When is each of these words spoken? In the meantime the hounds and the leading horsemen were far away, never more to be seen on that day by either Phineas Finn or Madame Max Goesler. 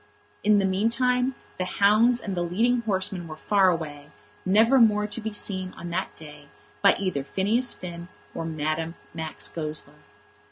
In 0.43 0.57
the 0.57 0.65
meantime 0.65 1.35
the 1.59 1.63
hounds 1.77 2.21
and 2.21 2.35
the 2.35 2.41
leading 2.41 2.81
horsemen 2.81 3.27
were 3.27 3.37
far 3.37 3.69
away, 3.69 4.09
never 4.47 4.79
more 4.79 5.05
to 5.05 5.21
be 5.21 5.31
seen 5.31 5.73
on 5.77 5.91
that 5.91 6.15
day 6.15 6.47
by 6.81 6.95
either 6.97 7.23
Phineas 7.23 7.75
Finn 7.75 8.07
or 8.33 8.43
Madame 8.43 8.95
Max 9.13 9.47
Goesler. 9.47 9.99